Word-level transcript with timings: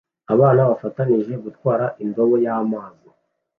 abana 0.33 0.61
bafatanije 0.69 1.33
gutwara 1.43 1.85
indobo 2.03 2.35
y'amazi 2.45 3.07